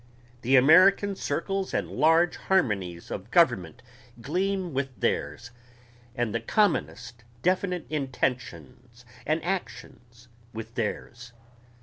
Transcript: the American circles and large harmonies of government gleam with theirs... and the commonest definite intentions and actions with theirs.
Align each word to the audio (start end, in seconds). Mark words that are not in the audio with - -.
the 0.41 0.55
American 0.55 1.15
circles 1.15 1.75
and 1.75 1.87
large 1.91 2.35
harmonies 2.35 3.11
of 3.11 3.29
government 3.29 3.83
gleam 4.19 4.73
with 4.73 4.99
theirs... 4.99 5.51
and 6.15 6.33
the 6.33 6.39
commonest 6.39 7.23
definite 7.43 7.85
intentions 7.87 9.05
and 9.27 9.45
actions 9.45 10.27
with 10.53 10.73
theirs. 10.73 11.33